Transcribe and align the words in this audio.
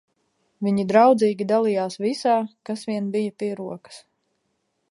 Viņi 0.67 0.85
draudzīgi 0.91 1.45
dalījās 1.51 1.99
visā, 2.05 2.37
kas 2.69 2.87
vien 2.89 3.13
bija 3.17 3.35
pie 3.43 3.51
rokas. 3.61 4.01